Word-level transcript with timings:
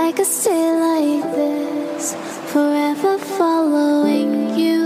I 0.00 0.12
could 0.12 0.26
stay 0.26 0.70
like 0.78 1.24
this, 1.34 2.14
forever 2.52 3.18
following 3.18 4.54
you. 4.54 4.78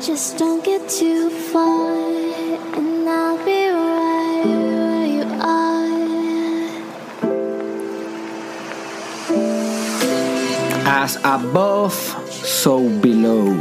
Just 0.00 0.38
don't 0.38 0.64
get 0.64 0.88
too 0.88 1.28
far, 1.28 1.92
and 2.80 3.06
I'll 3.06 3.36
be 3.44 3.68
right 3.68 4.44
where 4.46 5.06
you 5.06 5.26
are. 5.44 6.00
As 10.88 11.16
above, 11.22 11.92
so 12.32 12.88
below. 12.88 13.52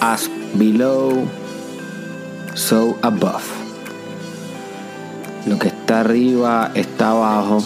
As 0.00 0.28
below, 0.56 1.28
so 2.54 2.98
above. 3.02 3.53
Lo 5.46 5.58
que 5.58 5.68
está 5.68 6.00
arriba 6.00 6.70
está 6.74 7.10
abajo 7.10 7.62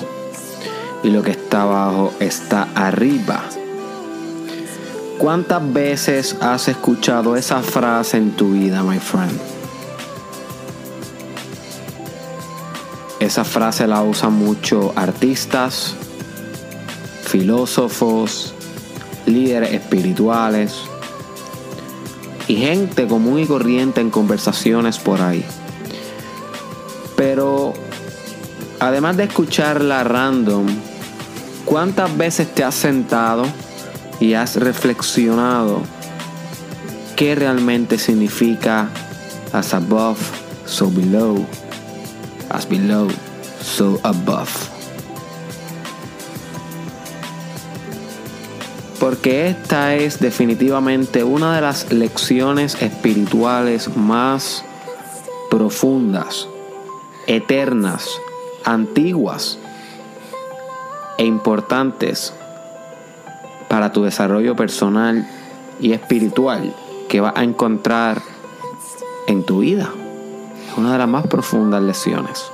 y 1.04 1.10
lo 1.10 1.22
que 1.22 1.30
está 1.30 1.62
abajo 1.62 2.12
está 2.18 2.68
arriba. 2.74 3.42
¿Cuántas 5.18 5.72
veces 5.72 6.36
has 6.40 6.68
escuchado 6.68 7.36
esa 7.36 7.60
frase 7.62 8.16
en 8.16 8.32
tu 8.32 8.52
vida, 8.52 8.82
my 8.82 8.98
friend? 8.98 9.38
Esa 13.20 13.44
frase 13.44 13.86
la 13.86 14.02
usan 14.02 14.32
mucho 14.32 14.92
artistas, 14.94 15.94
filósofos, 17.24 18.54
líderes 19.26 19.72
espirituales 19.72 20.82
y 22.46 22.56
gente 22.56 23.06
común 23.06 23.40
y 23.40 23.46
corriente 23.46 24.00
en 24.00 24.10
conversaciones 24.10 24.98
por 24.98 25.20
ahí. 25.20 25.44
Además 28.80 29.16
de 29.16 29.24
escucharla 29.24 30.04
random, 30.04 30.66
¿cuántas 31.64 32.16
veces 32.16 32.52
te 32.54 32.64
has 32.64 32.74
sentado 32.74 33.44
y 34.20 34.34
has 34.34 34.56
reflexionado 34.56 35.82
qué 37.16 37.34
realmente 37.34 37.98
significa 37.98 38.88
as 39.52 39.74
above, 39.74 40.18
so 40.66 40.90
below, 40.90 41.44
as 42.50 42.68
below, 42.68 43.08
so 43.60 43.98
above? 44.02 44.50
Porque 49.00 49.48
esta 49.48 49.94
es 49.94 50.18
definitivamente 50.18 51.22
una 51.22 51.54
de 51.54 51.60
las 51.60 51.92
lecciones 51.92 52.76
espirituales 52.82 53.96
más 53.96 54.64
profundas, 55.50 56.48
eternas, 57.28 58.08
antiguas 58.68 59.58
e 61.16 61.24
importantes 61.24 62.34
para 63.68 63.92
tu 63.92 64.04
desarrollo 64.04 64.54
personal 64.56 65.26
y 65.80 65.92
espiritual 65.92 66.74
que 67.08 67.20
vas 67.20 67.32
a 67.34 67.44
encontrar 67.44 68.20
en 69.26 69.42
tu 69.44 69.60
vida. 69.60 69.88
Es 70.70 70.76
una 70.76 70.92
de 70.92 70.98
las 70.98 71.08
más 71.08 71.26
profundas 71.26 71.82
lecciones. 71.82 72.50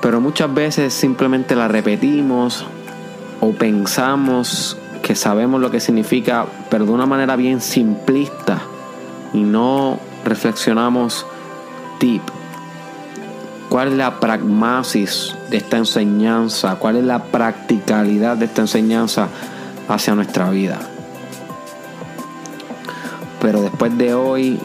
Pero 0.00 0.20
muchas 0.20 0.52
veces 0.52 0.94
simplemente 0.94 1.54
la 1.54 1.68
repetimos 1.68 2.64
o 3.40 3.52
pensamos 3.52 4.78
que 5.02 5.14
sabemos 5.14 5.60
lo 5.60 5.70
que 5.70 5.80
significa, 5.80 6.46
pero 6.70 6.86
de 6.86 6.92
una 6.92 7.06
manera 7.06 7.36
bien 7.36 7.60
simplista 7.60 8.62
y 9.34 9.42
no 9.42 9.98
reflexionamos 10.24 11.26
deep. 12.00 12.22
¿Cuál 13.68 13.88
es 13.88 13.94
la 13.94 14.20
pragmasis 14.20 15.34
de 15.50 15.56
esta 15.56 15.76
enseñanza? 15.76 16.76
¿Cuál 16.76 16.96
es 16.96 17.04
la 17.04 17.24
practicalidad 17.24 18.36
de 18.36 18.46
esta 18.46 18.62
enseñanza 18.62 19.28
hacia 19.88 20.14
nuestra 20.14 20.48
vida? 20.50 20.78
Pero 23.42 23.62
después 23.62 23.98
de 23.98 24.14
hoy, 24.14 24.60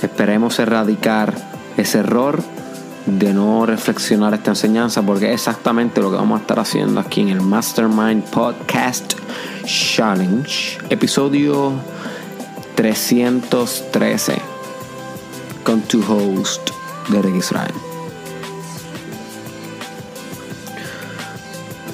esperemos 0.00 0.58
erradicar 0.58 1.34
ese 1.76 1.98
error 1.98 2.40
de 3.06 3.34
no 3.34 3.66
reflexionar 3.66 4.32
esta 4.32 4.52
enseñanza 4.52 5.02
porque 5.02 5.26
es 5.26 5.40
exactamente 5.40 6.00
lo 6.00 6.10
que 6.10 6.16
vamos 6.16 6.38
a 6.38 6.42
estar 6.42 6.58
haciendo 6.58 7.00
aquí 7.00 7.20
en 7.20 7.28
el 7.28 7.40
Mastermind 7.40 8.22
Podcast 8.24 9.14
Challenge, 9.66 10.78
episodio 10.88 11.72
313 12.74 14.34
con 15.62 15.80
tu 15.82 16.02
host 16.02 16.70
Derek 17.08 17.36
Israel. 17.36 17.74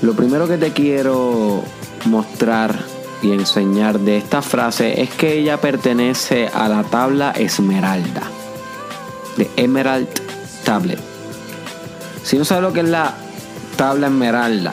Lo 0.02 0.14
primero 0.14 0.48
que 0.48 0.56
te 0.56 0.72
quiero 0.72 1.62
mostrar 2.06 2.74
y 3.22 3.32
enseñar 3.32 4.00
de 4.00 4.16
esta 4.16 4.40
frase 4.40 5.02
es 5.02 5.10
que 5.10 5.38
ella 5.38 5.60
pertenece 5.60 6.48
a 6.48 6.68
la 6.68 6.84
tabla 6.84 7.32
Esmeralda, 7.32 8.22
de 9.36 9.50
Emerald 9.56 10.08
Tablet. 10.64 10.98
Si 12.22 12.38
no 12.38 12.44
sabes 12.46 12.62
lo 12.62 12.72
que 12.72 12.80
es 12.80 12.88
la 12.88 13.14
tabla 13.76 14.06
Esmeralda 14.06 14.72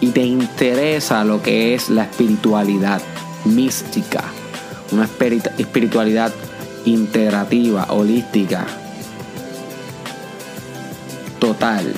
y 0.00 0.08
te 0.08 0.22
interesa 0.22 1.24
lo 1.24 1.42
que 1.42 1.74
es 1.74 1.88
la 1.88 2.04
espiritualidad 2.04 3.00
mística, 3.46 4.24
una 4.92 5.04
espiritualidad 5.04 6.32
integrativa, 6.84 7.86
holística, 7.90 8.66
total. 11.38 11.92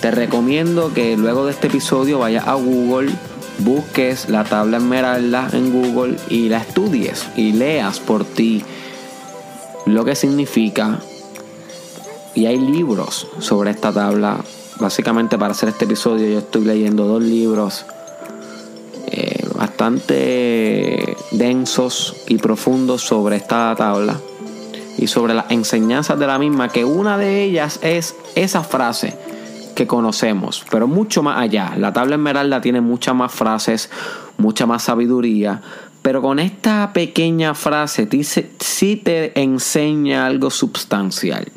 Te 0.00 0.10
recomiendo 0.10 0.92
que 0.94 1.16
luego 1.16 1.46
de 1.46 1.52
este 1.52 1.66
episodio 1.66 2.18
vayas 2.18 2.46
a 2.46 2.54
Google, 2.54 3.10
busques 3.58 4.28
la 4.28 4.44
tabla 4.44 4.78
esmeralda 4.78 5.48
en 5.52 5.72
Google 5.72 6.16
y 6.28 6.48
la 6.48 6.58
estudies 6.58 7.26
y 7.36 7.52
leas 7.52 8.00
por 8.00 8.24
ti 8.24 8.64
lo 9.86 10.04
que 10.04 10.14
significa. 10.14 11.00
Y 12.34 12.46
hay 12.46 12.58
libros 12.58 13.26
sobre 13.40 13.72
esta 13.72 13.92
tabla. 13.92 14.38
Básicamente 14.78 15.36
para 15.36 15.52
hacer 15.52 15.68
este 15.68 15.84
episodio 15.84 16.26
yo 16.28 16.38
estoy 16.38 16.64
leyendo 16.64 17.06
dos 17.06 17.22
libros 17.22 17.84
bastante 19.60 21.18
densos 21.32 22.16
y 22.26 22.38
profundos 22.38 23.02
sobre 23.02 23.36
esta 23.36 23.74
tabla 23.76 24.18
y 24.96 25.06
sobre 25.06 25.34
las 25.34 25.50
enseñanzas 25.50 26.18
de 26.18 26.26
la 26.26 26.38
misma, 26.38 26.70
que 26.70 26.86
una 26.86 27.18
de 27.18 27.44
ellas 27.44 27.78
es 27.82 28.16
esa 28.34 28.64
frase 28.64 29.18
que 29.74 29.86
conocemos, 29.86 30.64
pero 30.70 30.88
mucho 30.88 31.22
más 31.22 31.38
allá. 31.38 31.74
La 31.76 31.92
tabla 31.92 32.14
esmeralda 32.14 32.62
tiene 32.62 32.80
muchas 32.80 33.14
más 33.14 33.32
frases, 33.32 33.90
mucha 34.38 34.64
más 34.64 34.84
sabiduría, 34.84 35.60
pero 36.00 36.22
con 36.22 36.38
esta 36.38 36.94
pequeña 36.94 37.54
frase 37.54 38.06
dice, 38.06 38.52
sí 38.60 38.96
te 38.96 39.38
enseña 39.38 40.24
algo 40.24 40.48
sustancial. 40.48 41.52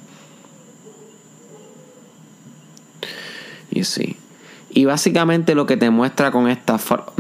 Y 3.72 3.86
sí. 3.86 4.18
Y 4.76 4.86
básicamente 4.86 5.54
lo 5.54 5.68
que 5.68 5.78
te 5.78 5.92
muestra 5.92 6.32
con 6.32 6.50
esta, 6.50 6.80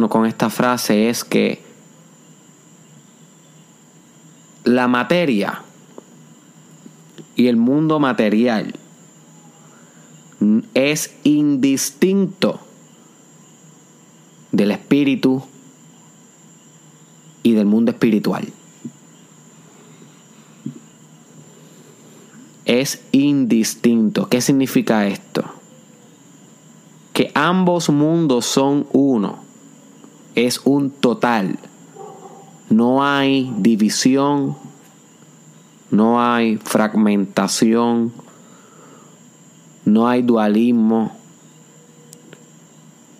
con 0.09 0.25
esta 0.25 0.49
frase 0.49 1.09
es 1.09 1.23
que 1.23 1.61
la 4.63 4.87
materia 4.87 5.61
y 7.35 7.47
el 7.47 7.57
mundo 7.57 7.99
material 7.99 8.73
es 10.73 11.15
indistinto 11.23 12.59
del 14.51 14.71
espíritu 14.71 15.43
y 17.43 17.51
del 17.51 17.67
mundo 17.67 17.91
espiritual. 17.91 18.47
Es 22.65 23.03
indistinto. 23.11 24.27
¿Qué 24.27 24.41
significa 24.41 25.05
esto? 25.07 25.52
Ambos 27.33 27.89
mundos 27.89 28.45
son 28.45 28.85
uno. 28.91 29.39
Es 30.35 30.61
un 30.65 30.91
total. 30.91 31.57
No 32.69 33.03
hay 33.03 33.51
división, 33.57 34.55
no 35.89 36.21
hay 36.23 36.57
fragmentación, 36.57 38.13
no 39.85 40.07
hay 40.07 40.21
dualismo. 40.21 41.11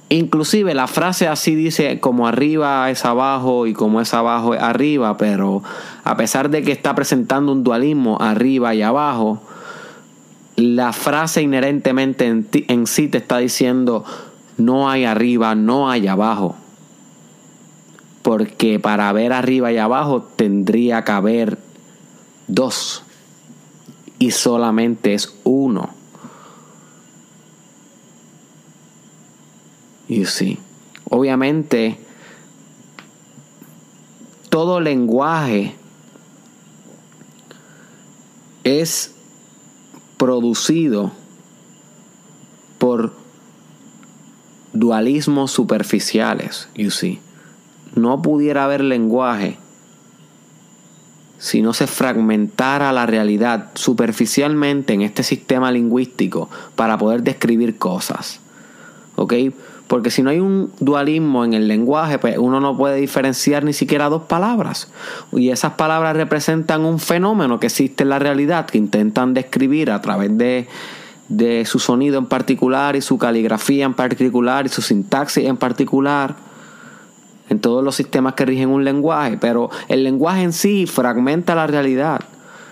Inclusive 0.09 0.75
la 0.75 0.87
frase 0.87 1.27
así 1.27 1.55
dice 1.55 1.99
como 1.99 2.27
arriba 2.27 2.89
es 2.91 3.05
abajo 3.05 3.65
y 3.65 3.73
como 3.73 3.99
es 3.99 4.13
abajo 4.13 4.53
es 4.53 4.61
arriba, 4.61 5.17
pero 5.17 5.63
a 6.03 6.17
pesar 6.17 6.49
de 6.51 6.61
que 6.61 6.71
está 6.71 6.93
presentando 6.93 7.51
un 7.51 7.63
dualismo 7.63 8.17
arriba 8.21 8.75
y 8.75 8.83
abajo, 8.83 9.41
la 10.55 10.93
frase 10.93 11.41
inherentemente 11.41 12.25
en, 12.27 12.47
en 12.51 12.87
sí 12.87 13.07
te 13.07 13.17
está 13.17 13.37
diciendo 13.39 14.05
no 14.57 14.89
hay 14.89 15.05
arriba, 15.05 15.55
no 15.55 15.89
hay 15.89 16.07
abajo. 16.07 16.55
porque 18.23 18.79
para 18.79 19.11
ver 19.11 19.33
arriba 19.33 19.71
y 19.71 19.77
abajo 19.77 20.23
tendría 20.23 21.03
que 21.03 21.11
haber 21.11 21.57
dos 22.47 23.03
y 24.17 24.31
solamente 24.31 25.13
es 25.13 25.35
uno. 25.43 25.89
Y 30.07 30.25
sí, 30.25 30.57
obviamente 31.09 31.97
todo 34.49 34.79
lenguaje 34.79 35.75
es 38.63 39.12
producido 40.23 41.11
por 42.77 43.11
dualismos 44.71 45.51
superficiales, 45.51 46.69
you 46.75 46.91
see. 46.91 47.19
No 47.93 48.21
pudiera 48.21 48.63
haber 48.63 48.85
lenguaje 48.85 49.57
si 51.39 51.61
no 51.61 51.73
se 51.73 51.87
fragmentara 51.87 52.93
la 52.93 53.05
realidad 53.05 53.71
superficialmente 53.73 54.93
en 54.93 55.01
este 55.01 55.23
sistema 55.23 55.73
lingüístico 55.73 56.49
para 56.77 56.97
poder 56.97 57.23
describir 57.23 57.77
cosas. 57.77 58.39
¿Ok? 59.17 59.33
Porque 59.93 60.09
si 60.09 60.23
no 60.23 60.31
hay 60.31 60.39
un 60.39 60.71
dualismo 60.79 61.45
en 61.45 61.53
el 61.53 61.67
lenguaje, 61.67 62.17
pues 62.17 62.39
uno 62.39 62.59
no 62.59 62.75
puede 62.75 62.95
diferenciar 62.95 63.63
ni 63.63 63.73
siquiera 63.73 64.09
dos 64.09 64.23
palabras. 64.23 64.87
Y 65.33 65.51
esas 65.51 65.73
palabras 65.73 66.17
representan 66.17 66.83
un 66.83 66.97
fenómeno 66.97 67.59
que 67.59 67.67
existe 67.67 68.01
en 68.01 68.09
la 68.09 68.17
realidad, 68.17 68.65
que 68.65 68.79
intentan 68.79 69.35
describir 69.35 69.91
a 69.91 70.01
través 70.01 70.35
de, 70.35 70.67
de 71.29 71.63
su 71.65 71.77
sonido 71.77 72.17
en 72.17 72.25
particular 72.25 72.95
y 72.95 73.01
su 73.01 73.19
caligrafía 73.19 73.85
en 73.85 73.93
particular 73.93 74.65
y 74.65 74.69
su 74.69 74.81
sintaxis 74.81 75.45
en 75.45 75.57
particular 75.57 76.37
en 77.51 77.59
todos 77.59 77.83
los 77.83 77.93
sistemas 77.93 78.33
que 78.33 78.45
rigen 78.47 78.69
un 78.69 78.83
lenguaje, 78.83 79.37
pero 79.39 79.69
el 79.89 80.03
lenguaje 80.03 80.41
en 80.41 80.53
sí 80.53 80.87
fragmenta 80.87 81.53
la 81.53 81.67
realidad 81.67 82.19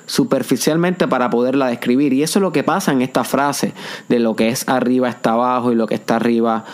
superficialmente 0.07 1.07
para 1.07 1.29
poderla 1.29 1.67
describir. 1.67 2.13
Y 2.13 2.23
eso 2.23 2.39
es 2.39 2.41
lo 2.41 2.51
que 2.51 2.63
pasa 2.63 2.91
en 2.91 3.03
esta 3.03 3.23
frase 3.23 3.75
de 4.09 4.17
lo 4.17 4.35
que 4.35 4.49
es 4.49 4.67
arriba 4.67 5.07
está 5.07 5.33
abajo 5.33 5.71
y 5.71 5.75
lo 5.75 5.85
que 5.85 5.93
está 5.93 6.15
arriba 6.15 6.65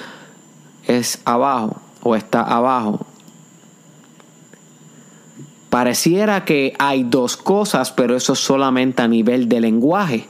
es 0.88 1.22
abajo 1.26 1.82
o 2.02 2.16
está 2.16 2.42
abajo. 2.42 3.06
Pareciera 5.70 6.46
que 6.46 6.74
hay 6.80 7.04
dos 7.04 7.36
cosas, 7.38 7.92
pero 7.92 8.16
eso 8.16 8.34
es 8.34 8.40
solamente 8.40 9.02
a 9.02 9.08
nivel 9.08 9.50
de 9.50 9.60
lenguaje, 9.60 10.28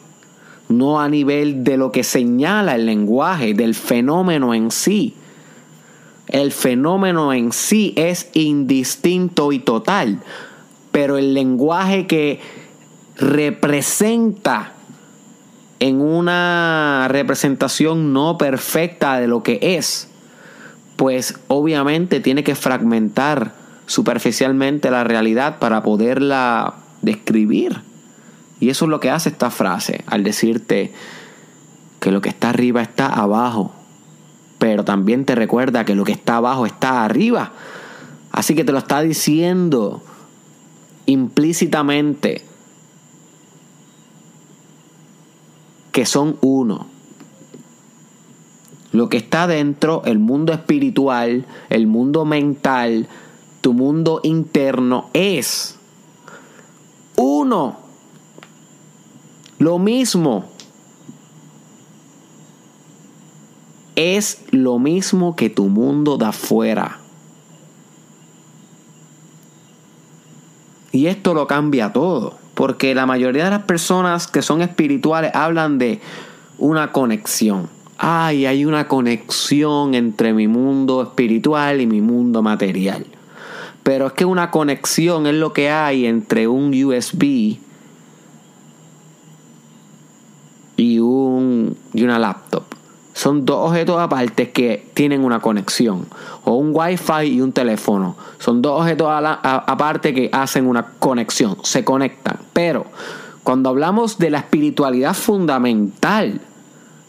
no 0.68 1.00
a 1.00 1.08
nivel 1.08 1.64
de 1.64 1.78
lo 1.78 1.92
que 1.92 2.04
señala 2.04 2.76
el 2.76 2.86
lenguaje, 2.86 3.54
del 3.54 3.76
fenómeno 3.76 4.54
en 4.54 4.72
sí. 4.72 5.16
El 6.28 6.52
fenómeno 6.52 7.32
en 7.32 7.52
sí 7.54 7.94
es 7.96 8.30
indistinto 8.34 9.54
y 9.54 9.60
total, 9.60 10.20
pero 10.92 11.18
el 11.18 11.34
lenguaje 11.34 12.08
que 12.08 12.42
representa 13.16 14.74
en 15.80 16.02
una 16.02 17.08
representación 17.10 18.12
no 18.12 18.38
perfecta 18.38 19.20
de 19.20 19.28
lo 19.28 19.44
que 19.44 19.60
es, 19.62 20.10
pues 20.98 21.40
obviamente 21.48 22.20
tiene 22.20 22.44
que 22.44 22.56
fragmentar 22.56 23.54
superficialmente 23.86 24.92
la 24.92 25.04
realidad 25.04 25.60
para 25.60 25.82
poderla 25.84 26.74
describir. 27.02 27.82
Y 28.60 28.70
eso 28.70 28.86
es 28.86 28.90
lo 28.90 29.00
que 29.00 29.12
hace 29.12 29.30
esta 29.30 29.52
frase 29.52 30.04
al 30.08 30.24
decirte 30.24 30.92
que 32.00 32.12
lo 32.12 32.22
que 32.22 32.30
está 32.30 32.50
arriba 32.50 32.82
está 32.82 33.08
abajo, 33.08 33.72
pero 34.58 34.84
también 34.84 35.24
te 35.24 35.36
recuerda 35.36 35.86
que 35.86 35.96
lo 35.96 36.04
que 36.04 36.12
está 36.12 36.38
abajo 36.38 36.66
está 36.66 37.06
arriba. 37.06 37.54
Así 38.32 38.56
que 38.56 38.64
te 38.64 38.72
lo 38.72 38.80
está 38.80 39.02
diciendo 39.02 40.04
implícitamente 41.06 42.44
que 45.92 46.06
son 46.06 46.38
uno 46.42 46.97
lo 48.98 49.10
que 49.10 49.18
está 49.18 49.46
dentro, 49.46 50.02
el 50.06 50.18
mundo 50.18 50.54
espiritual, 50.54 51.46
el 51.70 51.86
mundo 51.86 52.26
mental, 52.26 53.08
tu 53.62 53.74
mundo 53.74 54.22
interno 54.24 55.12
es 55.14 55.78
uno. 57.16 57.78
Lo 59.60 59.78
mismo. 59.78 60.46
Es 63.96 64.42
lo 64.50 64.80
mismo 64.80 65.36
que 65.36 65.52
tu 65.52 65.66
mundo 65.68 66.18
de 66.18 66.26
afuera. 66.26 67.00
Y 70.92 71.06
esto 71.06 71.36
lo 71.36 71.46
cambia 71.46 71.94
todo. 71.94 72.40
Porque 72.56 72.96
la 72.96 73.06
mayoría 73.06 73.44
de 73.44 73.52
las 73.52 73.64
personas 73.64 74.26
que 74.26 74.42
son 74.42 74.64
espirituales 74.64 75.30
hablan 75.36 75.78
de 75.78 76.02
una 76.58 76.92
conexión 76.92 77.77
ay, 77.98 78.46
hay 78.46 78.66
una 78.66 78.88
conexión 78.88 79.94
entre 79.94 80.34
mi 80.34 80.48
mundo 80.48 81.02
espiritual 81.02 81.82
y 81.82 81.88
mi 81.88 82.02
mundo 82.02 82.42
material. 82.42 83.06
Pero 83.84 84.08
es 84.08 84.14
que 84.14 84.26
una 84.26 84.52
conexión 84.52 85.28
es 85.28 85.36
lo 85.36 85.54
que 85.54 85.70
hay 85.70 86.06
entre 86.06 86.48
un 86.48 86.74
USB 86.74 87.58
y, 90.76 91.00
un, 91.00 91.78
y 91.94 92.04
una 92.04 92.20
laptop. 92.20 92.64
Son 93.14 93.46
dos 93.46 93.70
objetos 93.70 94.00
aparte 94.00 94.52
que 94.52 94.92
tienen 94.94 95.24
una 95.24 95.40
conexión. 95.40 96.06
O 96.44 96.54
un 96.54 96.70
Wi-Fi 96.72 97.24
y 97.24 97.42
un 97.42 97.52
teléfono. 97.52 98.16
Son 98.38 98.62
dos 98.62 98.82
objetos 98.82 99.08
aparte 99.10 100.14
que 100.14 100.30
hacen 100.32 100.68
una 100.68 100.86
conexión. 101.00 101.58
Se 101.64 101.84
conectan. 101.84 102.38
Pero 102.54 102.86
cuando 103.42 103.70
hablamos 103.70 104.20
de 104.20 104.30
la 104.30 104.38
espiritualidad 104.38 105.16
fundamental, 105.16 106.42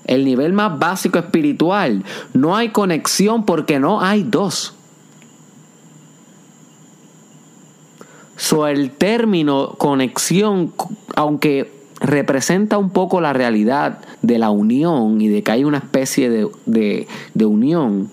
el 0.08 0.24
nivel 0.24 0.52
más 0.52 0.78
básico 0.78 1.18
espiritual, 1.18 2.04
no 2.34 2.56
hay 2.56 2.70
conexión 2.70 3.44
porque 3.44 3.78
no 3.78 4.00
hay 4.00 4.24
dos. 4.24 4.74
So, 8.36 8.66
el 8.66 8.90
término 8.90 9.74
conexión, 9.78 10.72
aunque 11.14 11.72
representa 12.00 12.78
un 12.78 12.90
poco 12.90 13.20
la 13.20 13.32
realidad 13.32 13.98
de 14.22 14.38
la 14.38 14.50
unión 14.50 15.20
y 15.20 15.28
de 15.28 15.42
que 15.42 15.52
hay 15.52 15.64
una 15.64 15.78
especie 15.78 16.30
de, 16.30 17.06
de 17.34 17.44
unión, 17.44 18.10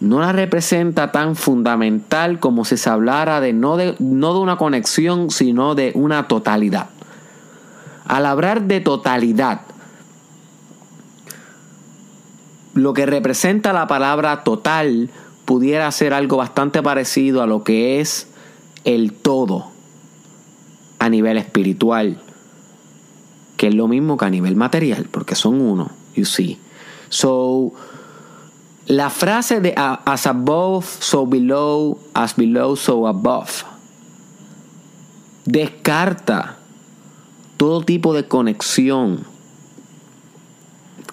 no 0.00 0.20
la 0.20 0.32
representa 0.32 1.10
tan 1.10 1.36
fundamental 1.36 2.38
como 2.38 2.64
si 2.64 2.76
se 2.76 2.88
hablara 2.88 3.40
de 3.40 3.52
no, 3.52 3.76
de 3.76 3.94
no 3.98 4.34
de 4.34 4.40
una 4.40 4.56
conexión, 4.56 5.30
sino 5.30 5.74
de 5.74 5.92
una 5.94 6.28
totalidad. 6.28 6.88
Al 8.06 8.26
hablar 8.26 8.62
de 8.62 8.80
totalidad, 8.80 9.62
lo 12.76 12.92
que 12.92 13.06
representa 13.06 13.72
la 13.72 13.86
palabra 13.86 14.44
total 14.44 15.10
pudiera 15.46 15.90
ser 15.90 16.12
algo 16.12 16.36
bastante 16.36 16.82
parecido 16.82 17.42
a 17.42 17.46
lo 17.46 17.64
que 17.64 18.00
es 18.00 18.28
el 18.84 19.14
todo 19.14 19.68
a 20.98 21.08
nivel 21.08 21.38
espiritual, 21.38 22.18
que 23.56 23.68
es 23.68 23.74
lo 23.74 23.88
mismo 23.88 24.18
que 24.18 24.26
a 24.26 24.30
nivel 24.30 24.56
material, 24.56 25.08
porque 25.10 25.34
son 25.34 25.60
uno, 25.60 25.90
you 26.14 26.26
see. 26.26 26.58
So, 27.08 27.72
la 28.86 29.08
frase 29.08 29.60
de 29.60 29.72
as 29.76 30.26
above, 30.26 30.84
so 30.84 31.26
below, 31.26 31.98
as 32.12 32.36
below, 32.36 32.76
so 32.76 33.06
above, 33.06 33.64
descarta 35.46 36.58
todo 37.56 37.82
tipo 37.82 38.12
de 38.12 38.28
conexión 38.28 39.35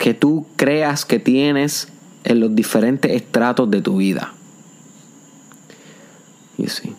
que 0.03 0.13
tú 0.13 0.45
creas 0.57 1.05
que 1.05 1.17
tienes 1.17 1.88
en 2.25 2.41
los 2.41 2.53
diferentes 2.53 3.10
estratos 3.10 3.72
de 3.72 3.81
tu 3.81 3.95
vida. 3.95 4.33
Y 6.57 6.67
sí. 6.67 6.93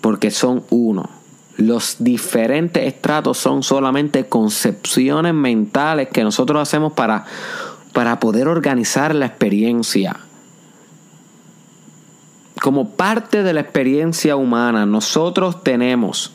Porque 0.00 0.30
son 0.30 0.62
uno. 0.70 1.10
Los 1.56 1.96
diferentes 1.98 2.84
estratos 2.84 3.38
son 3.38 3.64
solamente 3.64 4.28
concepciones 4.28 5.34
mentales 5.34 6.10
que 6.10 6.22
nosotros 6.22 6.62
hacemos 6.62 6.92
para, 6.92 7.24
para 7.92 8.20
poder 8.20 8.46
organizar 8.46 9.12
la 9.12 9.26
experiencia. 9.26 10.20
Como 12.60 12.90
parte 12.90 13.42
de 13.42 13.52
la 13.52 13.62
experiencia 13.62 14.36
humana, 14.36 14.86
nosotros 14.86 15.64
tenemos 15.64 16.30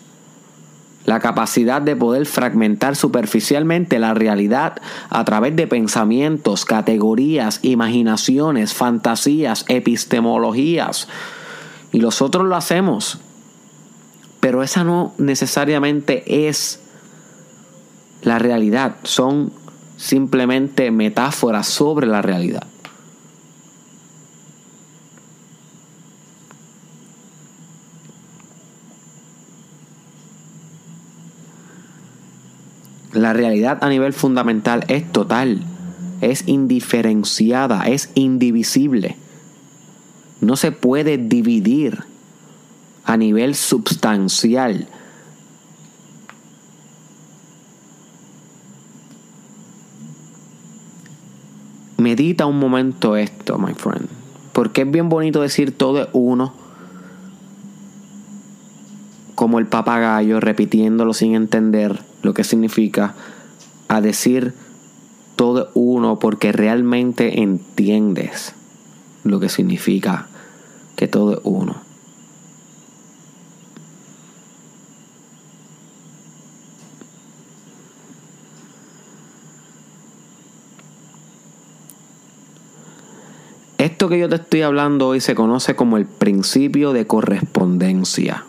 la 1.07 1.21
capacidad 1.21 1.81
de 1.81 1.95
poder 1.95 2.25
fragmentar 2.25 2.97
superficialmente 2.97 3.97
la 3.97 4.13
realidad 4.13 4.81
a 5.09 5.23
través 5.23 5.55
de 5.55 5.65
pensamientos, 5.65 6.65
categorías, 6.65 7.61
imaginaciones, 7.63 8.73
fantasías, 8.73 9.63
epistemologías. 9.69 11.07
Y 11.93 11.99
nosotros 11.99 12.45
lo 12.45 12.57
hacemos. 12.57 13.19
Pero 14.41 14.63
esa 14.63 14.83
no 14.83 15.13
necesariamente 15.17 16.49
es 16.49 16.81
la 18.21 18.37
realidad. 18.37 18.97
Son 19.03 19.53
simplemente 19.95 20.91
metáforas 20.91 21.67
sobre 21.67 22.05
la 22.05 22.21
realidad. 22.21 22.67
La 33.17 33.33
realidad 33.33 33.79
a 33.81 33.89
nivel 33.89 34.13
fundamental 34.13 34.85
es 34.89 35.11
total, 35.11 35.63
es 36.21 36.47
indiferenciada, 36.47 37.87
es 37.87 38.11
indivisible. 38.13 39.17
No 40.39 40.55
se 40.55 40.71
puede 40.71 41.17
dividir 41.17 42.03
a 43.05 43.17
nivel 43.17 43.55
substancial. 43.55 44.87
Medita 51.97 52.45
un 52.45 52.59
momento 52.59 53.17
esto, 53.17 53.57
my 53.57 53.73
friend. 53.73 54.09
Porque 54.53 54.83
es 54.83 54.91
bien 54.91 55.09
bonito 55.09 55.41
decir 55.41 55.75
todo 55.75 56.03
es 56.03 56.09
uno. 56.13 56.53
Como 59.33 59.57
el 59.57 59.65
papagayo 59.65 60.39
repitiéndolo 60.39 61.15
sin 61.15 61.33
entender 61.33 62.05
lo 62.27 62.33
que 62.33 62.43
significa. 62.43 63.15
A 63.87 64.01
decir 64.01 64.53
todo 65.37 65.71
uno 65.75 66.19
porque 66.19 66.51
realmente 66.51 67.41
entiendes 67.41 68.53
lo 69.23 69.39
que 69.39 69.47
significa 69.47 70.27
que 70.97 71.07
todo 71.07 71.35
es 71.35 71.39
uno. 71.43 71.77
Esto 83.77 84.09
que 84.09 84.19
yo 84.19 84.27
te 84.27 84.35
estoy 84.35 84.63
hablando 84.63 85.07
hoy 85.07 85.21
se 85.21 85.33
conoce 85.33 85.77
como 85.77 85.95
el 85.95 86.05
principio 86.05 86.91
de 86.91 87.07
correspondencia. 87.07 88.43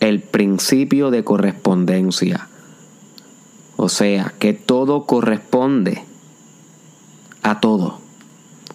El 0.00 0.22
principio 0.60 1.10
de 1.10 1.24
correspondencia. 1.24 2.46
O 3.76 3.88
sea, 3.88 4.34
que 4.38 4.52
todo 4.52 5.06
corresponde 5.06 6.04
a 7.42 7.60
todo. 7.60 7.98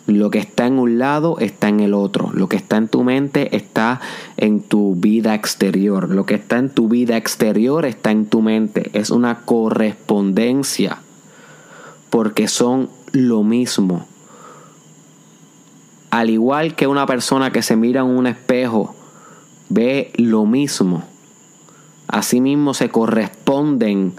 Lo 0.07 0.31
que 0.31 0.39
está 0.39 0.65
en 0.65 0.79
un 0.79 0.97
lado 0.97 1.37
está 1.37 1.69
en 1.69 1.81
el 1.81 1.93
otro. 1.93 2.31
Lo 2.33 2.49
que 2.49 2.55
está 2.55 2.77
en 2.77 2.87
tu 2.87 3.03
mente 3.03 3.55
está 3.55 4.01
en 4.37 4.61
tu 4.61 4.95
vida 4.95 5.35
exterior. 5.35 6.09
Lo 6.09 6.25
que 6.25 6.33
está 6.33 6.57
en 6.57 6.71
tu 6.71 6.89
vida 6.89 7.17
exterior 7.17 7.85
está 7.85 8.09
en 8.09 8.25
tu 8.25 8.41
mente. 8.41 8.89
Es 8.93 9.11
una 9.11 9.41
correspondencia. 9.41 10.97
Porque 12.09 12.47
son 12.47 12.89
lo 13.11 13.43
mismo. 13.43 14.07
Al 16.09 16.31
igual 16.31 16.75
que 16.75 16.87
una 16.87 17.05
persona 17.05 17.51
que 17.51 17.61
se 17.61 17.75
mira 17.75 18.01
en 18.01 18.07
un 18.07 18.25
espejo 18.25 18.95
ve 19.69 20.11
lo 20.15 20.47
mismo. 20.47 21.03
Asimismo 22.15 22.73
se 22.73 22.87
corresponden 22.87 24.13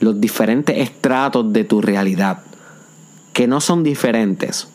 los 0.00 0.18
diferentes 0.18 0.78
estratos 0.78 1.52
de 1.52 1.62
tu 1.62 1.82
realidad, 1.82 2.38
que 3.34 3.46
no 3.46 3.60
son 3.60 3.82
diferentes, 3.82 4.68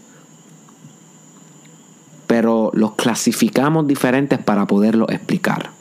pero 2.27 2.69
los 2.75 2.93
clasificamos 2.93 3.87
diferentes 3.87 4.37
para 4.37 4.67
poderlo 4.67 5.09
explicar. 5.09 5.71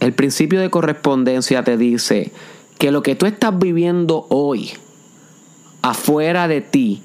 El 0.00 0.14
principio 0.14 0.60
de 0.60 0.68
correspondencia 0.68 1.62
te 1.62 1.76
dice 1.76 2.32
que 2.76 2.90
lo 2.90 3.04
que 3.04 3.14
tú 3.14 3.26
estás 3.26 3.56
viviendo 3.56 4.26
hoy, 4.30 4.72
afuera 5.82 6.48
de 6.48 6.60
ti, 6.60 7.02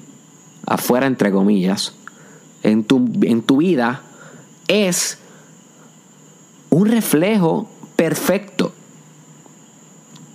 afuera 0.66 1.06
entre 1.06 1.30
comillas, 1.30 1.94
en 2.64 2.82
tu, 2.82 3.08
en 3.22 3.42
tu 3.42 3.58
vida, 3.58 4.02
es 4.66 5.18
un 6.70 6.88
reflejo 6.88 7.68
perfecto, 7.94 8.72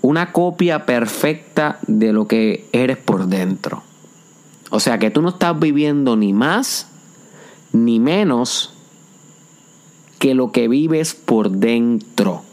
una 0.01 0.31
copia 0.31 0.85
perfecta 0.85 1.79
de 1.87 2.13
lo 2.13 2.27
que 2.27 2.69
eres 2.71 2.97
por 2.97 3.27
dentro. 3.27 3.83
O 4.71 4.79
sea 4.79 4.99
que 4.99 5.11
tú 5.11 5.21
no 5.21 5.29
estás 5.29 5.59
viviendo 5.59 6.15
ni 6.15 6.31
más 6.31 6.87
ni 7.73 7.99
menos 7.99 8.73
que 10.19 10.33
lo 10.33 10.51
que 10.51 10.67
vives 10.67 11.13
por 11.13 11.49
dentro. 11.49 12.43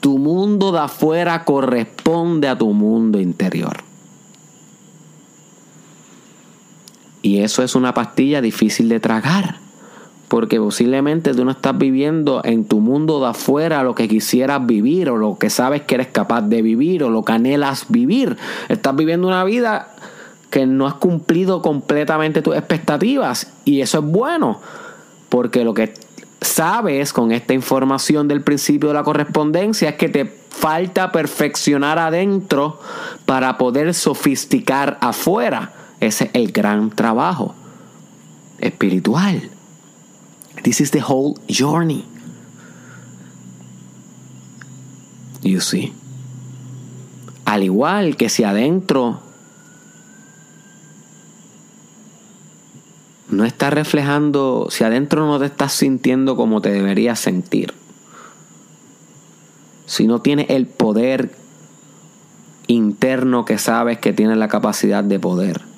Tu 0.00 0.18
mundo 0.18 0.72
de 0.72 0.80
afuera 0.80 1.44
corresponde 1.44 2.48
a 2.48 2.58
tu 2.58 2.72
mundo 2.72 3.20
interior. 3.20 3.91
Y 7.22 7.40
eso 7.40 7.62
es 7.62 7.74
una 7.74 7.94
pastilla 7.94 8.40
difícil 8.40 8.88
de 8.88 9.00
tragar 9.00 9.62
porque 10.32 10.58
posiblemente 10.58 11.34
tú 11.34 11.44
no 11.44 11.50
estás 11.50 11.76
viviendo 11.76 12.40
en 12.42 12.64
tu 12.64 12.80
mundo 12.80 13.20
de 13.20 13.26
afuera 13.26 13.82
lo 13.82 13.94
que 13.94 14.08
quisieras 14.08 14.64
vivir 14.64 15.10
o 15.10 15.18
lo 15.18 15.36
que 15.36 15.50
sabes 15.50 15.82
que 15.82 15.96
eres 15.96 16.06
capaz 16.06 16.40
de 16.40 16.62
vivir 16.62 17.04
o 17.04 17.10
lo 17.10 17.22
que 17.22 17.32
anhelas 17.32 17.84
vivir. 17.90 18.38
Estás 18.70 18.96
viviendo 18.96 19.28
una 19.28 19.44
vida 19.44 19.88
que 20.48 20.64
no 20.64 20.86
has 20.86 20.94
cumplido 20.94 21.60
completamente 21.60 22.40
tus 22.40 22.56
expectativas 22.56 23.52
y 23.66 23.82
eso 23.82 23.98
es 23.98 24.04
bueno, 24.06 24.58
porque 25.28 25.64
lo 25.64 25.74
que 25.74 25.92
sabes 26.40 27.12
con 27.12 27.30
esta 27.30 27.52
información 27.52 28.26
del 28.26 28.40
principio 28.40 28.88
de 28.88 28.94
la 28.94 29.04
correspondencia 29.04 29.90
es 29.90 29.96
que 29.96 30.08
te 30.08 30.24
falta 30.24 31.12
perfeccionar 31.12 31.98
adentro 31.98 32.80
para 33.26 33.58
poder 33.58 33.92
sofisticar 33.92 34.96
afuera. 35.02 35.81
Ese 36.02 36.24
es 36.24 36.30
el 36.32 36.50
gran 36.50 36.90
trabajo 36.90 37.54
espiritual. 38.58 39.40
This 40.64 40.80
is 40.80 40.90
the 40.90 41.00
whole 41.00 41.34
journey. 41.48 42.04
You 45.42 45.60
see. 45.60 45.92
Al 47.44 47.62
igual 47.62 48.16
que 48.16 48.28
si 48.28 48.42
adentro 48.42 49.20
no 53.28 53.44
estás 53.44 53.72
reflejando, 53.72 54.66
si 54.70 54.82
adentro 54.82 55.24
no 55.28 55.38
te 55.38 55.46
estás 55.46 55.72
sintiendo 55.72 56.34
como 56.34 56.60
te 56.60 56.72
deberías 56.72 57.20
sentir, 57.20 57.74
si 59.86 60.08
no 60.08 60.20
tienes 60.20 60.50
el 60.50 60.66
poder 60.66 61.32
interno 62.66 63.44
que 63.44 63.58
sabes 63.58 63.98
que 63.98 64.12
tienes 64.12 64.36
la 64.36 64.48
capacidad 64.48 65.04
de 65.04 65.20
poder 65.20 65.71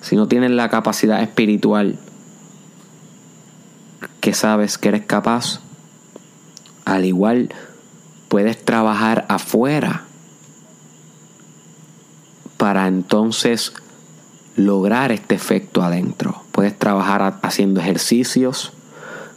si 0.00 0.16
no 0.16 0.26
tienes 0.26 0.50
la 0.50 0.68
capacidad 0.68 1.22
espiritual 1.22 1.96
que 4.20 4.34
sabes 4.34 4.78
que 4.78 4.88
eres 4.88 5.04
capaz, 5.06 5.60
al 6.84 7.04
igual 7.04 7.54
puedes 8.28 8.64
trabajar 8.64 9.26
afuera 9.28 10.04
para 12.56 12.88
entonces 12.88 13.72
lograr 14.56 15.12
este 15.12 15.36
efecto 15.36 15.82
adentro. 15.82 16.42
Puedes 16.50 16.76
trabajar 16.76 17.38
haciendo 17.42 17.80
ejercicios, 17.80 18.72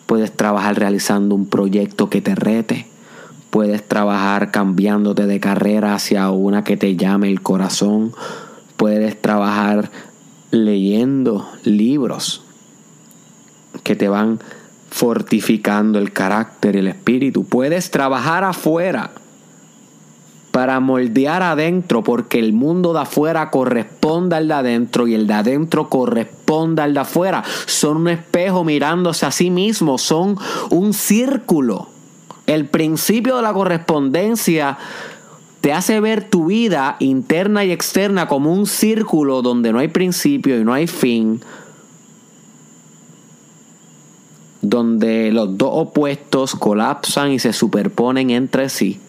puedes 0.07 0.35
trabajar 0.35 0.79
realizando 0.79 1.35
un 1.35 1.45
proyecto 1.45 2.09
que 2.09 2.21
te 2.21 2.33
rete, 2.33 2.87
puedes 3.51 3.87
trabajar 3.87 4.49
cambiándote 4.49 5.27
de 5.27 5.39
carrera 5.39 5.93
hacia 5.93 6.31
una 6.31 6.63
que 6.63 6.77
te 6.77 6.95
llame 6.95 7.29
el 7.29 7.41
corazón, 7.41 8.13
puedes 8.77 9.21
trabajar 9.21 9.91
leyendo 10.49 11.47
libros 11.63 12.43
que 13.83 13.95
te 13.95 14.07
van 14.07 14.39
fortificando 14.89 15.99
el 15.99 16.11
carácter 16.11 16.75
y 16.75 16.79
el 16.79 16.87
espíritu. 16.87 17.45
Puedes 17.45 17.91
trabajar 17.91 18.43
afuera 18.43 19.11
para 20.51 20.79
moldear 20.79 21.43
adentro, 21.43 22.03
porque 22.03 22.39
el 22.39 22.53
mundo 22.53 22.93
de 22.93 23.01
afuera 23.01 23.49
corresponde 23.49 24.35
al 24.35 24.47
de 24.47 24.53
adentro 24.53 25.07
y 25.07 25.15
el 25.15 25.27
de 25.27 25.33
adentro 25.33 25.89
corresponde 25.89 26.81
al 26.81 26.93
de 26.93 26.99
afuera. 27.01 27.43
Son 27.65 27.97
un 27.97 28.09
espejo 28.09 28.63
mirándose 28.63 29.25
a 29.25 29.31
sí 29.31 29.49
mismo, 29.49 29.97
son 29.97 30.37
un 30.69 30.93
círculo. 30.93 31.90
El 32.51 32.65
principio 32.65 33.37
de 33.37 33.43
la 33.43 33.53
correspondencia 33.53 34.77
te 35.61 35.71
hace 35.71 36.01
ver 36.01 36.29
tu 36.29 36.47
vida 36.47 36.97
interna 36.99 37.63
y 37.63 37.71
externa 37.71 38.27
como 38.27 38.51
un 38.51 38.65
círculo 38.65 39.41
donde 39.41 39.71
no 39.71 39.79
hay 39.79 39.87
principio 39.87 40.59
y 40.59 40.65
no 40.65 40.73
hay 40.73 40.87
fin, 40.87 41.39
donde 44.61 45.31
los 45.31 45.57
dos 45.57 45.69
opuestos 45.71 46.55
colapsan 46.55 47.31
y 47.31 47.39
se 47.39 47.53
superponen 47.53 48.31
entre 48.31 48.67
sí, 48.67 48.99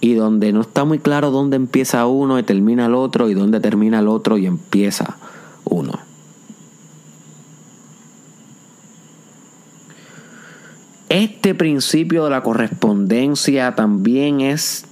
y 0.00 0.14
donde 0.14 0.52
no 0.52 0.62
está 0.62 0.84
muy 0.84 0.98
claro 0.98 1.30
dónde 1.30 1.54
empieza 1.54 2.06
uno 2.06 2.40
y 2.40 2.42
termina 2.42 2.86
el 2.86 2.96
otro, 2.96 3.30
y 3.30 3.34
dónde 3.34 3.60
termina 3.60 4.00
el 4.00 4.08
otro 4.08 4.36
y 4.36 4.46
empieza 4.46 5.16
uno. 5.64 6.11
Este 11.12 11.54
principio 11.54 12.24
de 12.24 12.30
la 12.30 12.42
correspondencia 12.42 13.74
también 13.74 14.40
es 14.40 14.86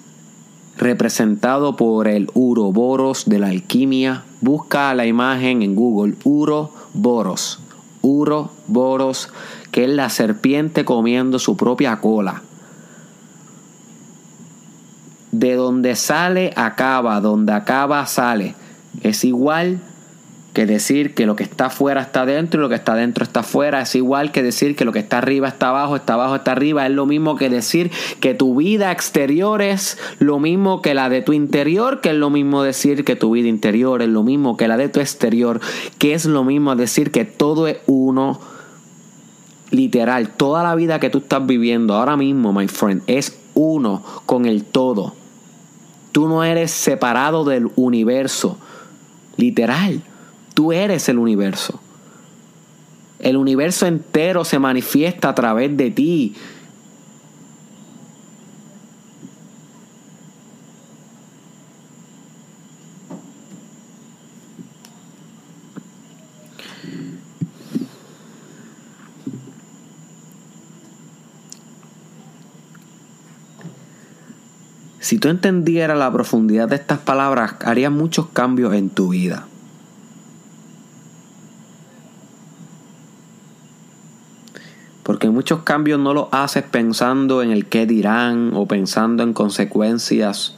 representado 0.76 1.76
por 1.76 2.08
el 2.08 2.28
uroboros 2.34 3.24
de 3.24 3.38
la 3.38 3.46
alquimia. 3.48 4.24
Busca 4.42 4.92
la 4.92 5.06
imagen 5.06 5.62
en 5.62 5.74
Google, 5.74 6.16
uroboros, 6.22 7.60
uroboros, 8.02 9.30
que 9.70 9.84
es 9.84 9.90
la 9.90 10.10
serpiente 10.10 10.84
comiendo 10.84 11.38
su 11.38 11.56
propia 11.56 12.02
cola. 12.02 12.42
De 15.32 15.54
donde 15.54 15.96
sale, 15.96 16.52
acaba, 16.54 17.18
donde 17.22 17.54
acaba, 17.54 18.04
sale. 18.04 18.54
Es 19.02 19.24
igual 19.24 19.80
que 20.52 20.66
decir 20.66 21.14
que 21.14 21.26
lo 21.26 21.36
que 21.36 21.44
está 21.44 21.66
afuera 21.66 22.00
está 22.00 22.26
dentro 22.26 22.60
y 22.60 22.62
lo 22.62 22.68
que 22.68 22.74
está 22.74 22.94
dentro 22.94 23.22
está 23.22 23.40
afuera. 23.40 23.82
Es 23.82 23.94
igual 23.94 24.32
que 24.32 24.42
decir 24.42 24.74
que 24.74 24.84
lo 24.84 24.92
que 24.92 24.98
está 24.98 25.18
arriba 25.18 25.48
está 25.48 25.68
abajo, 25.68 25.96
está 25.96 26.14
abajo 26.14 26.36
está 26.36 26.52
arriba. 26.52 26.86
Es 26.86 26.92
lo 26.92 27.06
mismo 27.06 27.36
que 27.36 27.48
decir 27.48 27.90
que 28.20 28.34
tu 28.34 28.56
vida 28.56 28.90
exterior 28.90 29.62
es 29.62 29.98
lo 30.18 30.38
mismo 30.40 30.82
que 30.82 30.94
la 30.94 31.08
de 31.08 31.22
tu 31.22 31.32
interior, 31.32 32.00
que 32.00 32.10
es 32.10 32.16
lo 32.16 32.30
mismo 32.30 32.62
decir 32.62 33.04
que 33.04 33.16
tu 33.16 33.30
vida 33.32 33.48
interior 33.48 34.02
es 34.02 34.08
lo 34.08 34.22
mismo 34.22 34.56
que 34.56 34.68
la 34.68 34.76
de 34.76 34.88
tu 34.88 35.00
exterior, 35.00 35.60
que 35.98 36.14
es 36.14 36.26
lo 36.26 36.44
mismo 36.44 36.74
decir 36.74 37.10
que 37.10 37.24
todo 37.24 37.68
es 37.68 37.78
uno. 37.86 38.40
Literal, 39.70 40.30
toda 40.30 40.64
la 40.64 40.74
vida 40.74 40.98
que 40.98 41.10
tú 41.10 41.18
estás 41.18 41.46
viviendo 41.46 41.94
ahora 41.94 42.16
mismo, 42.16 42.52
my 42.52 42.66
friend, 42.66 43.02
es 43.06 43.38
uno 43.54 44.02
con 44.26 44.46
el 44.46 44.64
todo. 44.64 45.14
Tú 46.10 46.28
no 46.28 46.42
eres 46.42 46.72
separado 46.72 47.44
del 47.44 47.70
universo. 47.76 48.58
Literal. 49.36 50.02
Tú 50.60 50.72
eres 50.72 51.08
el 51.08 51.18
universo. 51.18 51.80
El 53.18 53.38
universo 53.38 53.86
entero 53.86 54.44
se 54.44 54.58
manifiesta 54.58 55.30
a 55.30 55.34
través 55.34 55.74
de 55.74 55.90
ti. 55.90 56.36
Si 74.98 75.18
tú 75.18 75.30
entendieras 75.30 75.96
la 75.96 76.12
profundidad 76.12 76.68
de 76.68 76.76
estas 76.76 76.98
palabras, 76.98 77.54
harías 77.64 77.90
muchos 77.90 78.28
cambios 78.28 78.74
en 78.74 78.90
tu 78.90 79.08
vida. 79.08 79.46
Porque 85.10 85.28
muchos 85.40 85.62
cambios 85.62 85.98
no 85.98 86.12
los 86.12 86.26
haces 86.32 86.64
pensando 86.64 87.42
en 87.42 87.50
el 87.50 87.64
qué 87.64 87.86
dirán 87.86 88.50
o 88.52 88.66
pensando 88.66 89.22
en 89.22 89.32
consecuencias. 89.32 90.54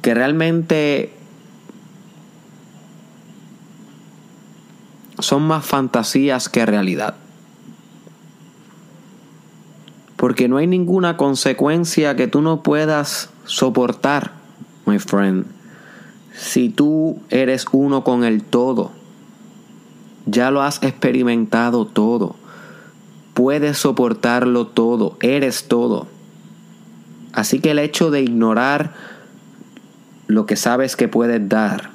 Que 0.00 0.14
realmente 0.14 1.12
son 5.18 5.42
más 5.42 5.66
fantasías 5.66 6.48
que 6.48 6.64
realidad. 6.64 7.16
Porque 10.14 10.46
no 10.46 10.58
hay 10.58 10.68
ninguna 10.68 11.16
consecuencia 11.16 12.14
que 12.14 12.28
tú 12.28 12.42
no 12.42 12.62
puedas 12.62 13.30
soportar, 13.44 14.34
my 14.86 15.00
friend, 15.00 15.46
si 16.32 16.68
tú 16.68 17.20
eres 17.28 17.66
uno 17.72 18.04
con 18.04 18.22
el 18.22 18.44
todo. 18.44 18.97
Ya 20.30 20.50
lo 20.50 20.62
has 20.62 20.82
experimentado 20.82 21.86
todo. 21.86 22.36
Puedes 23.32 23.78
soportarlo 23.78 24.66
todo. 24.66 25.16
Eres 25.20 25.68
todo. 25.68 26.06
Así 27.32 27.60
que 27.60 27.70
el 27.70 27.78
hecho 27.78 28.10
de 28.10 28.20
ignorar 28.20 28.92
lo 30.26 30.44
que 30.44 30.56
sabes 30.56 30.96
que 30.96 31.08
puedes 31.08 31.48
dar 31.48 31.90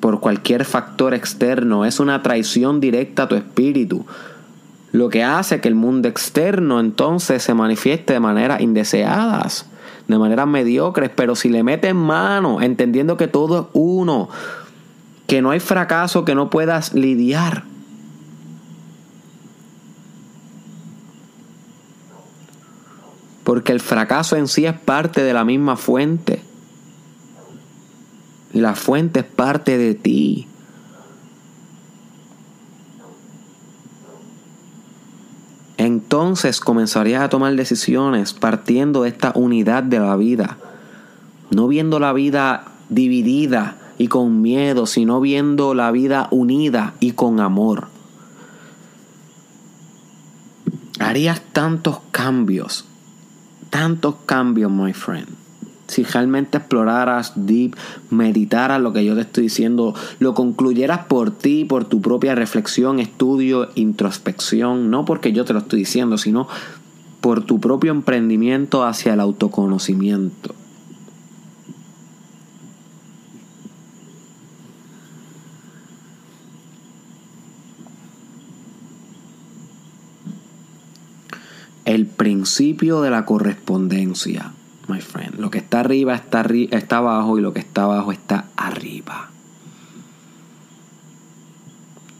por 0.00 0.18
cualquier 0.20 0.64
factor 0.64 1.14
externo 1.14 1.84
es 1.84 2.00
una 2.00 2.22
traición 2.22 2.80
directa 2.80 3.24
a 3.24 3.28
tu 3.28 3.36
espíritu. 3.36 4.04
Lo 4.90 5.08
que 5.08 5.22
hace 5.22 5.60
que 5.60 5.68
el 5.68 5.74
mundo 5.76 6.08
externo 6.08 6.80
entonces 6.80 7.42
se 7.42 7.54
manifieste 7.54 8.14
de 8.14 8.20
maneras 8.20 8.60
indeseadas, 8.60 9.66
de 10.08 10.18
maneras 10.18 10.48
mediocres, 10.48 11.10
pero 11.14 11.36
si 11.36 11.48
le 11.48 11.62
metes 11.62 11.94
mano, 11.94 12.60
entendiendo 12.60 13.16
que 13.16 13.28
todo 13.28 13.60
es 13.60 13.66
uno, 13.72 14.28
que 15.26 15.42
no 15.42 15.50
hay 15.50 15.60
fracaso 15.60 16.24
que 16.24 16.34
no 16.34 16.50
puedas 16.50 16.94
lidiar. 16.94 17.64
Porque 23.44 23.72
el 23.72 23.80
fracaso 23.80 24.36
en 24.36 24.48
sí 24.48 24.66
es 24.66 24.78
parte 24.78 25.22
de 25.22 25.32
la 25.32 25.44
misma 25.44 25.76
fuente. 25.76 26.42
La 28.52 28.74
fuente 28.74 29.20
es 29.20 29.26
parte 29.26 29.78
de 29.78 29.94
ti. 29.94 30.48
Entonces 35.76 36.58
comenzarías 36.58 37.22
a 37.22 37.28
tomar 37.28 37.54
decisiones 37.54 38.32
partiendo 38.32 39.02
de 39.02 39.10
esta 39.10 39.32
unidad 39.34 39.82
de 39.82 40.00
la 40.00 40.16
vida. 40.16 40.56
No 41.50 41.68
viendo 41.68 42.00
la 42.00 42.12
vida 42.12 42.64
dividida 42.88 43.76
y 43.98 44.08
con 44.08 44.42
miedo, 44.42 44.86
sino 44.86 45.20
viendo 45.20 45.74
la 45.74 45.90
vida 45.90 46.28
unida 46.30 46.94
y 47.00 47.12
con 47.12 47.40
amor. 47.40 47.88
Harías 50.98 51.42
tantos 51.52 51.98
cambios, 52.10 52.84
tantos 53.70 54.16
cambios, 54.26 54.70
my 54.70 54.92
friend. 54.92 55.28
Si 55.88 56.02
realmente 56.02 56.58
exploraras 56.58 57.32
deep, 57.36 57.76
meditaras 58.10 58.80
lo 58.80 58.92
que 58.92 59.04
yo 59.04 59.14
te 59.14 59.20
estoy 59.20 59.44
diciendo, 59.44 59.94
lo 60.18 60.34
concluyeras 60.34 61.06
por 61.06 61.30
ti, 61.30 61.64
por 61.64 61.84
tu 61.84 62.00
propia 62.00 62.34
reflexión, 62.34 62.98
estudio, 62.98 63.68
introspección, 63.76 64.90
no 64.90 65.04
porque 65.04 65.32
yo 65.32 65.44
te 65.44 65.52
lo 65.52 65.60
estoy 65.60 65.80
diciendo, 65.80 66.18
sino 66.18 66.48
por 67.20 67.42
tu 67.42 67.60
propio 67.60 67.92
emprendimiento 67.92 68.84
hacia 68.84 69.14
el 69.14 69.20
autoconocimiento. 69.20 70.54
el 81.86 82.04
principio 82.56 83.02
de 83.02 83.10
la 83.10 83.26
correspondencia, 83.26 84.50
my 84.88 85.02
friend. 85.02 85.38
Lo 85.38 85.50
que 85.50 85.58
está 85.58 85.80
arriba 85.80 86.14
está, 86.14 86.42
está 86.70 86.96
abajo 86.96 87.36
y 87.36 87.42
lo 87.42 87.52
que 87.52 87.60
está 87.60 87.82
abajo 87.82 88.12
está 88.12 88.46
arriba. 88.56 89.28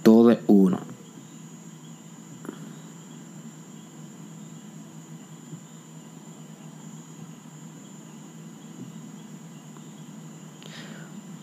Todo 0.03 0.33
es 0.33 0.39
uno. 0.47 0.81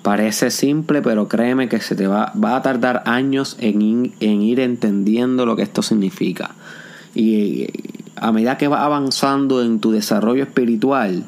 Parece 0.04 0.52
simple, 0.52 1.02
pero 1.02 1.28
créeme 1.28 1.68
que 1.68 1.82
se 1.82 1.96
te 1.96 2.06
va, 2.06 2.32
va 2.34 2.58
a 2.58 2.62
tardar 2.62 3.02
años 3.08 3.58
en, 3.60 4.14
en 4.20 4.42
ir 4.44 4.60
entendiendo 4.60 5.48
lo 5.48 5.56
que 5.56 5.64
esto 5.64 5.82
significa. 5.82 6.52
Y 7.16 7.93
a 8.24 8.32
medida 8.32 8.58
que 8.58 8.70
vas 8.70 8.80
avanzando 8.80 9.62
en 9.62 9.82
tu 9.82 9.92
desarrollo 9.92 10.44
espiritual, 10.44 11.26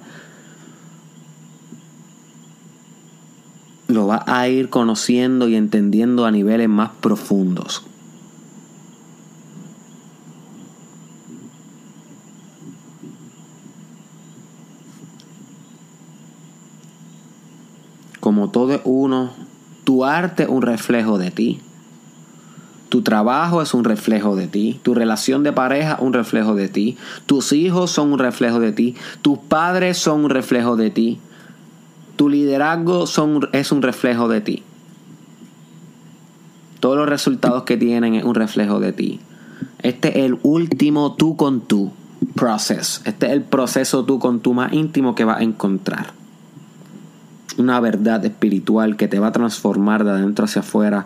lo 3.90 4.08
vas 4.08 4.22
a 4.28 4.48
ir 4.48 4.70
conociendo 4.70 5.50
y 5.50 5.56
entendiendo 5.56 6.26
a 6.26 6.32
niveles 6.32 6.70
más 6.70 6.92
profundos. 7.02 7.84
Como 18.22 18.52
todo 18.52 18.76
es 18.76 18.82
uno, 18.86 19.32
tu 19.84 20.06
arte 20.06 20.44
es 20.44 20.50
un 20.50 20.62
reflejo 20.62 21.18
de 21.18 21.32
ti. 21.32 21.60
Tu 22.90 23.02
trabajo 23.02 23.62
es 23.62 23.74
un 23.74 23.84
reflejo 23.84 24.36
de 24.36 24.48
ti. 24.48 24.80
Tu 24.84 24.94
relación 24.94 25.44
de 25.44 25.52
pareja 25.52 25.98
un 26.00 26.14
reflejo 26.14 26.56
de 26.56 26.68
ti. 26.68 26.98
Tus 27.26 27.52
hijos 27.52 27.92
son 27.92 28.14
un 28.14 28.20
reflejo 28.20 28.60
de 28.60 28.72
ti. 28.72 28.96
Tus 29.22 29.40
padres 29.40 29.98
son 29.98 30.26
un 30.26 30.30
reflejo 30.30 30.76
de 30.76 30.90
ti. 30.92 31.20
Tu 32.16 32.30
liderazgo 32.30 33.08
son, 33.08 33.50
es 33.52 33.72
un 33.72 33.82
reflejo 33.82 34.28
de 34.28 34.42
ti. 34.42 34.64
Todos 36.80 36.98
los 36.98 37.10
resultados 37.10 37.64
que 37.64 37.78
tienen 37.78 38.16
es 38.16 38.24
un 38.24 38.36
reflejo 38.36 38.80
de 38.80 38.94
ti. 38.94 39.20
Este 39.80 40.20
es 40.20 40.26
el 40.26 40.38
último 40.44 41.14
tú 41.14 41.36
con 41.36 41.62
tú 41.62 41.92
process. 42.36 43.02
Este 43.06 43.28
es 43.28 43.32
el 43.34 43.42
proceso 43.42 44.06
tú 44.06 44.20
con 44.20 44.40
tú 44.40 44.54
más 44.54 44.74
íntimo 44.74 45.16
que 45.16 45.26
vas 45.26 45.40
a 45.40 45.44
encontrar. 45.44 46.14
Una 47.58 47.80
verdad 47.80 48.24
espiritual 48.26 48.98
que 48.98 49.08
te 49.08 49.20
va 49.20 49.28
a 49.28 49.32
transformar 49.32 50.04
de 50.04 50.12
adentro 50.12 50.46
hacia 50.46 50.62
afuera 50.62 51.06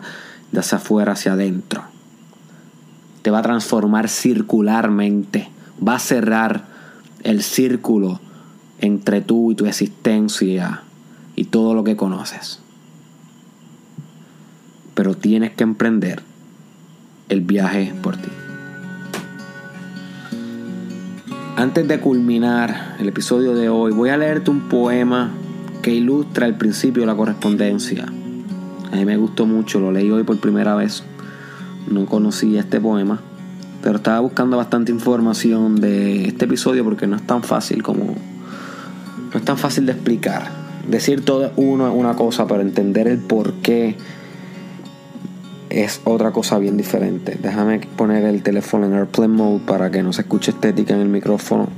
de 0.52 0.60
hacia 0.60 0.78
afuera 0.78 1.12
hacia 1.12 1.32
adentro. 1.32 1.84
te 3.22 3.30
va 3.30 3.40
a 3.40 3.42
transformar 3.42 4.08
circularmente, 4.08 5.50
va 5.86 5.96
a 5.96 5.98
cerrar 5.98 6.64
el 7.22 7.42
círculo 7.42 8.18
entre 8.80 9.20
tú 9.20 9.52
y 9.52 9.54
tu 9.54 9.66
existencia 9.66 10.82
y 11.36 11.44
todo 11.44 11.74
lo 11.74 11.84
que 11.84 11.96
conoces. 11.96 12.60
Pero 14.94 15.14
tienes 15.14 15.52
que 15.52 15.64
emprender 15.64 16.22
el 17.28 17.42
viaje 17.42 17.92
por 18.02 18.16
ti. 18.16 18.30
Antes 21.56 21.86
de 21.86 22.00
culminar 22.00 22.96
el 22.98 23.08
episodio 23.08 23.54
de 23.54 23.68
hoy, 23.68 23.92
voy 23.92 24.08
a 24.08 24.16
leerte 24.16 24.50
un 24.50 24.68
poema 24.68 25.30
que 25.82 25.92
ilustra 25.92 26.46
el 26.46 26.54
principio 26.54 27.02
de 27.02 27.06
la 27.06 27.14
correspondencia. 27.14 28.06
A 28.92 28.96
mí 28.96 29.04
me 29.04 29.16
gustó 29.16 29.46
mucho, 29.46 29.80
lo 29.80 29.92
leí 29.92 30.10
hoy 30.10 30.24
por 30.24 30.38
primera 30.40 30.74
vez. 30.74 31.02
No 31.88 32.06
conocí 32.06 32.56
este 32.56 32.80
poema, 32.80 33.20
pero 33.82 33.96
estaba 33.96 34.20
buscando 34.20 34.56
bastante 34.56 34.92
información 34.92 35.80
de 35.80 36.26
este 36.28 36.44
episodio 36.44 36.84
porque 36.84 37.06
no 37.06 37.16
es 37.16 37.22
tan 37.22 37.42
fácil 37.42 37.82
como 37.82 38.14
no 39.32 39.38
es 39.38 39.44
tan 39.44 39.56
fácil 39.56 39.86
de 39.86 39.92
explicar. 39.92 40.48
Decir 40.88 41.24
todo 41.24 41.52
uno 41.56 41.88
es 41.88 41.94
una 41.94 42.14
cosa, 42.14 42.46
pero 42.46 42.62
entender 42.62 43.06
el 43.06 43.18
por 43.18 43.52
qué 43.54 43.96
es 45.68 46.00
otra 46.04 46.32
cosa 46.32 46.58
bien 46.58 46.76
diferente. 46.76 47.38
Déjame 47.40 47.80
poner 47.96 48.24
el 48.24 48.42
teléfono 48.42 48.86
en 48.86 48.94
airplane 48.94 49.34
mode 49.34 49.60
para 49.66 49.90
que 49.90 50.02
no 50.02 50.12
se 50.12 50.22
escuche 50.22 50.50
estética 50.50 50.94
en 50.94 51.00
el 51.00 51.08
micrófono. 51.08 51.68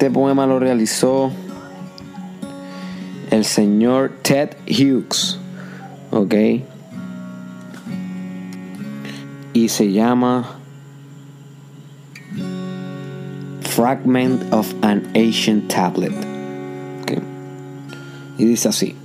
Este 0.00 0.10
poema 0.10 0.46
lo 0.46 0.58
realizó 0.58 1.30
el 3.30 3.44
señor 3.44 4.12
Ted 4.22 4.48
Hughes. 4.66 5.38
Ok. 6.10 6.34
Y 9.52 9.68
se 9.68 9.92
llama 9.92 10.56
Fragment 13.60 14.50
of 14.54 14.72
an 14.80 15.02
Ancient 15.14 15.70
Tablet. 15.70 16.14
Y 18.38 18.44
dice 18.46 18.70
así. 18.70 18.96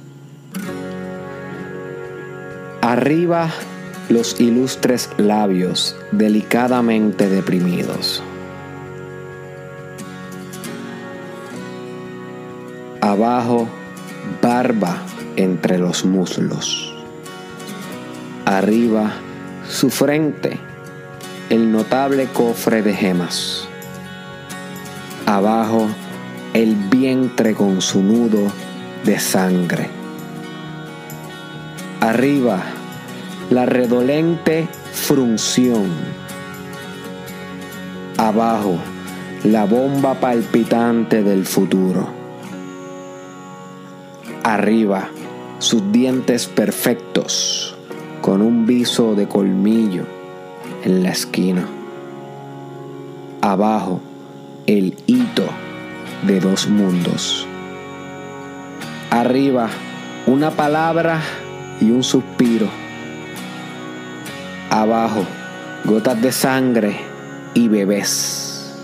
Arriba 2.81 3.51
los 4.07 4.39
ilustres 4.39 5.09
labios 5.17 5.97
delicadamente 6.13 7.27
deprimidos. 7.27 8.23
Abajo, 13.15 13.67
barba 14.41 14.97
entre 15.35 15.77
los 15.77 16.05
muslos. 16.05 16.93
Arriba, 18.45 19.13
su 19.67 19.89
frente, 19.89 20.59
el 21.49 21.71
notable 21.71 22.27
cofre 22.33 22.81
de 22.81 22.93
gemas 22.93 23.65
abajo 25.25 25.87
el 26.53 26.75
vientre 26.75 27.55
con 27.55 27.81
su 27.81 28.01
nudo 28.01 28.51
de 29.03 29.19
sangre. 29.19 29.89
Arriba 31.99 32.61
la 33.49 33.65
redolente 33.65 34.67
frunción. 34.93 35.89
Abajo 38.17 38.77
la 39.43 39.65
bomba 39.65 40.15
palpitante 40.15 41.23
del 41.23 41.45
futuro. 41.45 42.24
Arriba 44.45 45.09
sus 45.57 45.91
dientes 45.91 46.45
perfectos 46.45 47.75
con 48.21 48.43
un 48.43 48.67
viso 48.67 49.15
de 49.15 49.27
colmillo 49.27 50.03
en 50.83 51.01
la 51.01 51.09
esquina. 51.09 51.65
Abajo 53.41 54.01
el 54.67 54.95
hito 55.07 55.47
de 56.27 56.39
dos 56.39 56.67
mundos. 56.67 57.47
Arriba, 59.09 59.67
una 60.27 60.51
palabra 60.51 61.21
y 61.81 61.89
un 61.89 62.03
suspiro. 62.03 62.67
Abajo, 64.69 65.25
gotas 65.85 66.21
de 66.21 66.31
sangre 66.31 66.97
y 67.55 67.67
bebés. 67.67 68.75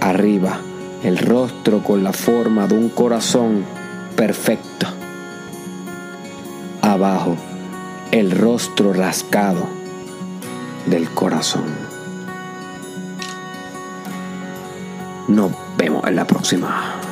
Arriba, 0.00 0.60
el 1.02 1.18
rostro 1.18 1.84
con 1.84 2.02
la 2.02 2.14
forma 2.14 2.66
de 2.66 2.78
un 2.78 2.88
corazón 2.88 3.83
perfecto. 4.16 4.86
Abajo, 6.82 7.36
el 8.10 8.30
rostro 8.30 8.92
rascado 8.92 9.66
del 10.86 11.08
corazón. 11.10 11.64
Nos 15.28 15.52
vemos 15.76 16.06
en 16.06 16.16
la 16.16 16.26
próxima. 16.26 17.03